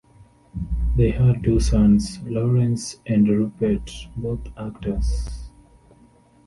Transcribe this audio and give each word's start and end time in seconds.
They 0.95 1.11
had 1.11 1.43
two 1.43 1.59
sons, 1.59 2.19
Laurence 2.23 2.99
and 3.05 3.27
Rupert, 3.29 4.07
both 4.17 4.47
actors. 4.57 5.51